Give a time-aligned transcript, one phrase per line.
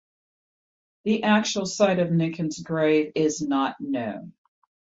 [1.03, 4.33] The actual site of Ninken's grave is not known.